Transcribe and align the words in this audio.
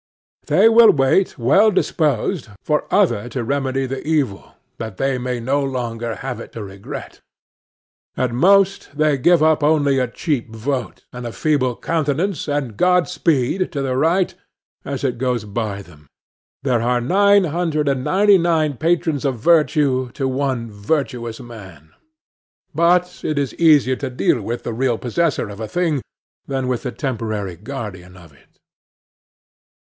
They 0.47 0.67
will 0.67 0.89
wait, 0.89 1.37
well 1.37 1.69
disposed, 1.69 2.47
for 2.63 2.85
others 2.91 3.29
to 3.33 3.43
remedy 3.43 3.85
the 3.85 4.01
evil, 4.03 4.55
that 4.79 4.97
they 4.97 5.19
may 5.19 5.39
no 5.39 5.63
longer 5.63 6.15
have 6.15 6.39
it 6.39 6.51
to 6.53 6.63
regret. 6.63 7.21
At 8.17 8.31
most, 8.33 8.97
they 8.97 9.19
give 9.19 9.43
only 9.43 9.99
a 9.99 10.07
cheap 10.07 10.55
vote, 10.55 11.05
and 11.13 11.27
a 11.27 11.31
feeble 11.31 11.75
countenance 11.75 12.47
and 12.47 12.77
Godspeed, 12.77 13.71
to 13.71 13.83
the 13.83 13.95
right, 13.95 14.33
as 14.83 15.03
it 15.03 15.19
goes 15.19 15.45
by 15.45 15.83
them. 15.83 16.07
There 16.63 16.81
are 16.81 16.99
nine 16.99 17.43
hundred 17.43 17.87
and 17.87 18.03
ninety 18.03 18.39
nine 18.39 18.77
patrons 18.77 19.23
of 19.23 19.37
virtue 19.37 20.09
to 20.13 20.27
one 20.27 20.71
virtuous 20.71 21.39
man; 21.39 21.91
but 22.73 23.23
it 23.23 23.37
is 23.37 23.53
easier 23.53 23.97
to 23.97 24.09
deal 24.09 24.41
with 24.41 24.63
the 24.63 24.73
real 24.73 24.97
possessor 24.97 25.47
of 25.47 25.59
a 25.59 25.67
thing 25.67 26.01
than 26.47 26.67
with 26.67 26.81
the 26.81 26.91
temporary 26.91 27.55
guardian 27.55 28.17
of 28.17 28.33
it. 28.33 28.57